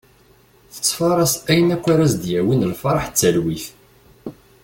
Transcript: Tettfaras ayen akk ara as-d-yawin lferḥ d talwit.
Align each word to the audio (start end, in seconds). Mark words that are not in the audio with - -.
Tettfaras 0.73 1.33
ayen 1.51 1.73
akk 1.75 1.85
ara 1.93 2.03
as-d-yawin 2.07 2.67
lferḥ 2.71 3.05
d 3.09 3.13
talwit. 3.19 3.65